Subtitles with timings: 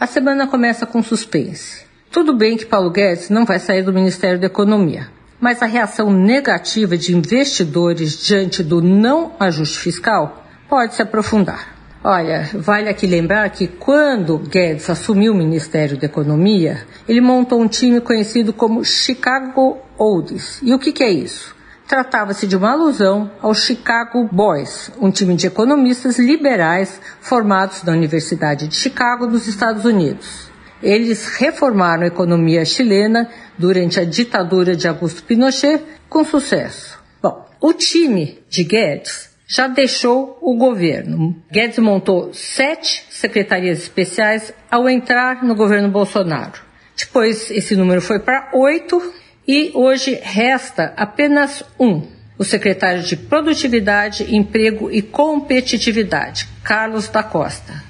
[0.00, 1.84] a semana começa com suspense.
[2.10, 6.10] Tudo bem que Paulo Guedes não vai sair do Ministério da Economia, mas a reação
[6.10, 11.76] negativa de investidores diante do não ajuste fiscal pode se aprofundar.
[12.02, 17.68] Olha, vale aqui lembrar que quando Guedes assumiu o Ministério da Economia, ele montou um
[17.68, 20.60] time conhecido como Chicago Oldies.
[20.62, 21.54] E o que, que é isso?
[21.90, 28.68] Tratava-se de uma alusão ao Chicago Boys, um time de economistas liberais formados na Universidade
[28.68, 30.48] de Chicago, dos Estados Unidos.
[30.80, 36.96] Eles reformaram a economia chilena durante a ditadura de Augusto Pinochet com sucesso.
[37.20, 41.42] Bom, o time de Guedes já deixou o governo.
[41.50, 46.60] Guedes montou sete secretarias especiais ao entrar no governo Bolsonaro.
[46.96, 49.12] Depois esse número foi para oito
[49.52, 52.06] e hoje resta apenas um,
[52.38, 57.82] o secretário de Produtividade, Emprego e Competitividade, Carlos da Costa.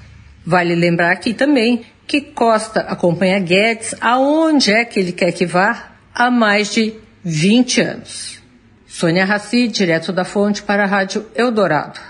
[0.42, 5.96] Vale lembrar aqui também que Costa acompanha Guedes aonde é que ele quer que vá
[6.14, 8.42] há mais de 20 anos.
[8.88, 12.00] Sônia Raci, direto da fonte para a Rádio Eldorado.